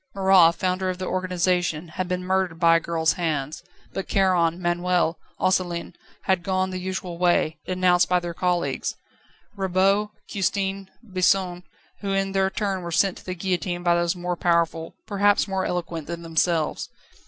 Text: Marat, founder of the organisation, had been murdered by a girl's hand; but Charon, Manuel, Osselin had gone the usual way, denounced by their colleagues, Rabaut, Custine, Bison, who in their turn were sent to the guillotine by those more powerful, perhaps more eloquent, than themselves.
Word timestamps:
Marat, 0.15 0.53
founder 0.55 0.89
of 0.89 0.97
the 0.97 1.05
organisation, 1.05 1.89
had 1.89 2.07
been 2.07 2.23
murdered 2.25 2.59
by 2.59 2.77
a 2.77 2.79
girl's 2.79 3.13
hand; 3.13 3.61
but 3.93 4.07
Charon, 4.07 4.59
Manuel, 4.59 5.19
Osselin 5.39 5.93
had 6.23 6.41
gone 6.41 6.71
the 6.71 6.79
usual 6.79 7.19
way, 7.19 7.59
denounced 7.67 8.09
by 8.09 8.19
their 8.19 8.33
colleagues, 8.33 8.95
Rabaut, 9.55 10.09
Custine, 10.27 10.89
Bison, 11.03 11.61
who 11.99 12.13
in 12.13 12.31
their 12.31 12.49
turn 12.49 12.81
were 12.81 12.91
sent 12.91 13.17
to 13.19 13.25
the 13.27 13.35
guillotine 13.35 13.83
by 13.83 13.93
those 13.93 14.15
more 14.15 14.35
powerful, 14.35 14.95
perhaps 15.05 15.47
more 15.47 15.65
eloquent, 15.65 16.07
than 16.07 16.23
themselves. 16.23 16.89